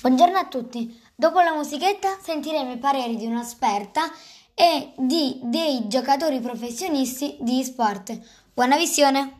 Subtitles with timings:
[0.00, 0.96] Buongiorno a tutti.
[1.12, 4.02] Dopo la musichetta sentiremo i pareri di un'esperta
[4.54, 8.16] e di dei giocatori professionisti di sport.
[8.54, 9.37] Buona visione!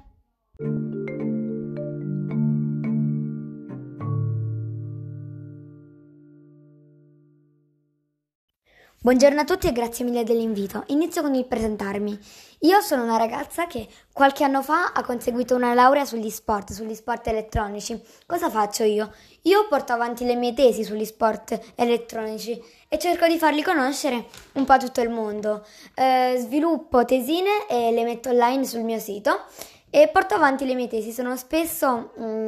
[9.01, 10.83] Buongiorno a tutti e grazie mille dell'invito.
[10.89, 12.19] Inizio con il presentarmi.
[12.63, 16.97] Io sono una ragazza che qualche anno fa ha conseguito una laurea sugli sport, sugli
[16.97, 18.03] sport elettronici.
[18.27, 19.13] Cosa faccio io?
[19.43, 24.65] Io porto avanti le mie tesi sugli sport elettronici e cerco di farli conoscere un
[24.65, 25.65] po' a tutto il mondo.
[25.95, 29.43] Eh, sviluppo tesine e le metto online sul mio sito
[29.91, 31.13] e porto avanti le mie tesi.
[31.13, 32.15] Sono spesso...
[32.17, 32.47] Mh, mm,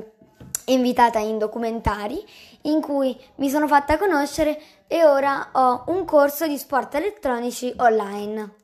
[0.72, 2.24] invitata in documentari
[2.62, 8.58] in cui mi sono fatta conoscere e ora ho un corso di sport elettronici online.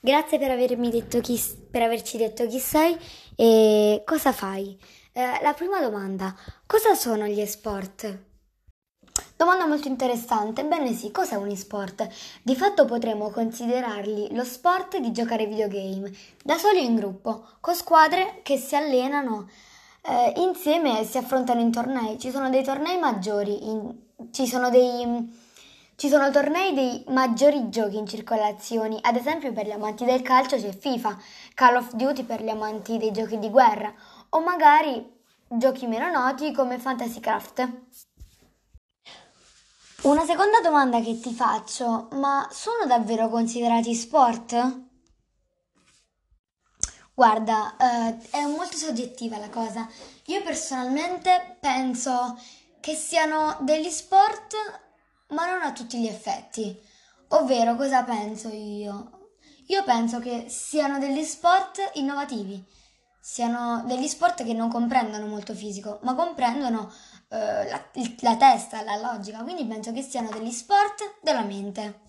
[0.00, 0.50] Grazie per,
[0.90, 1.40] detto chi,
[1.70, 2.94] per averci detto chi sei
[3.34, 4.78] e cosa fai.
[5.12, 8.33] Eh, la prima domanda, cosa sono gli sport?
[9.36, 10.60] Domanda molto interessante.
[10.60, 12.08] Ebbene sì, cos'è un e-sport?
[12.42, 17.74] Di fatto potremmo considerarli lo sport di giocare videogame, da soli o in gruppo, con
[17.74, 19.48] squadre che si allenano
[20.02, 22.18] eh, insieme si affrontano in tornei.
[22.18, 23.92] Ci sono dei tornei maggiori, in,
[24.30, 25.42] ci sono dei...
[25.96, 30.56] Ci sono tornei dei maggiori giochi in circolazione, ad esempio per gli amanti del calcio
[30.56, 31.16] c'è FIFA,
[31.54, 33.94] Call of Duty per gli amanti dei giochi di guerra
[34.30, 35.08] o magari
[35.46, 37.68] giochi meno noti come Fantasy Craft.
[40.04, 44.82] Una seconda domanda che ti faccio, ma sono davvero considerati sport?
[47.14, 49.88] Guarda, eh, è molto soggettiva la cosa.
[50.26, 52.38] Io personalmente penso
[52.80, 54.54] che siano degli sport,
[55.28, 56.78] ma non a tutti gli effetti.
[57.28, 59.30] Ovvero, cosa penso io?
[59.68, 62.62] Io penso che siano degli sport innovativi,
[63.18, 66.92] siano degli sport che non comprendono molto fisico, ma comprendono
[67.34, 67.84] eh, la,
[68.20, 72.02] la testa, la logica, quindi penso che siano degli sport della mente.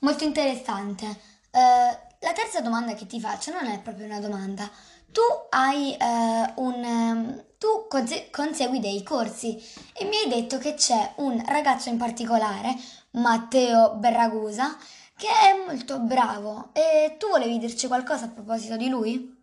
[0.00, 1.06] Molto interessante.
[1.50, 4.70] Eh, la terza domanda che ti faccio non è proprio una domanda.
[5.10, 5.20] Tu
[5.50, 6.84] hai eh, un.
[6.84, 9.60] Um, tu conse- consegui dei corsi
[9.92, 12.74] e mi hai detto che c'è un ragazzo in particolare,
[13.12, 14.76] Matteo Berragusa,
[15.16, 16.70] che è molto bravo.
[16.72, 19.41] E tu volevi dirci qualcosa a proposito di lui?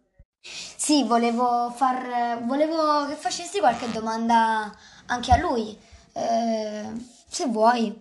[0.89, 5.77] Sì, volevo, far, volevo che facessi qualche domanda anche a lui,
[6.13, 6.91] eh,
[7.27, 7.95] se vuoi.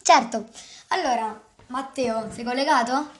[0.00, 0.46] Certo,
[0.88, 3.10] allora, Matteo, sei collegato?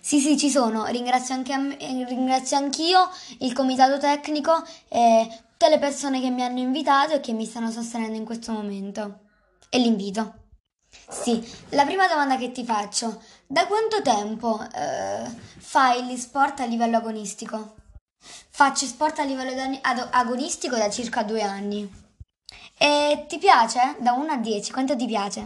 [0.00, 0.86] Sì, sì, ci sono.
[0.86, 3.08] Ringrazio, anche me, ringrazio anch'io
[3.38, 7.70] il comitato tecnico e tutte le persone che mi hanno invitato e che mi stanno
[7.70, 9.20] sostenendo in questo momento.
[9.68, 10.39] E l'invito.
[11.10, 15.24] Sì, la prima domanda che ti faccio, da quanto tempo eh,
[15.58, 17.74] fai gli sport a livello agonistico?
[18.48, 19.50] Faccio sport a livello
[20.12, 21.90] agonistico da circa due anni.
[22.78, 23.96] E ti piace?
[23.98, 25.44] Da 1 a 10, quanto ti piace?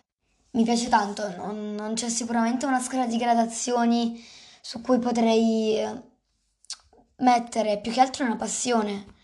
[0.51, 4.23] Mi piace tanto, non, non c'è sicuramente una scala di gradazioni
[4.61, 6.03] su cui potrei eh,
[7.17, 9.15] mettere, più che altro una passione.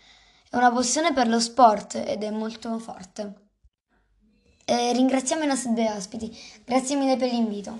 [0.49, 3.40] È una passione per lo sport ed è molto forte.
[4.71, 6.33] E ringraziamo i nostri due ospiti,
[6.63, 7.77] grazie mille per l'invito.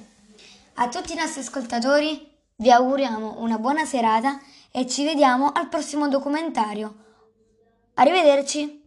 [0.74, 4.42] A tutti i nostri ascoltatori vi auguriamo una buona serata
[4.72, 6.94] e ci vediamo al prossimo documentario.
[7.94, 8.81] Arrivederci!